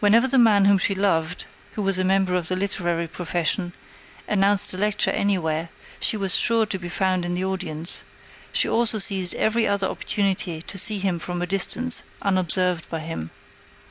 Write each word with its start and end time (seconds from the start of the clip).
Whenever 0.00 0.26
the 0.26 0.38
man 0.38 0.64
whom 0.64 0.78
she 0.78 0.94
loved, 0.94 1.44
who 1.74 1.82
was 1.82 1.98
a 1.98 2.02
member 2.02 2.34
of 2.34 2.48
the 2.48 2.56
literary 2.56 3.06
profession, 3.06 3.74
announced 4.26 4.72
a 4.72 4.78
lecture 4.78 5.10
anywhere, 5.10 5.68
she 6.00 6.16
was 6.16 6.34
sure 6.34 6.64
to 6.64 6.78
be 6.78 6.88
found 6.88 7.22
in 7.22 7.34
the 7.34 7.44
audience; 7.44 8.02
she 8.50 8.66
also 8.66 8.96
seized 8.98 9.34
every 9.34 9.66
other 9.68 9.86
opportunity 9.86 10.62
to 10.62 10.78
see 10.78 10.98
him 10.98 11.18
from 11.18 11.42
a 11.42 11.46
distance 11.46 12.02
unobserved 12.22 12.88
by 12.88 13.00
him. 13.00 13.28